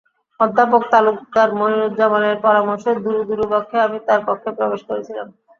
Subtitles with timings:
[0.39, 5.27] অধ্যাপক তালুকদার মনিরুজ্জামানের পরামর্শে দুরু দুরু বক্ষে আমি তাঁর কক্ষে প্রবেশ করেছিলাম।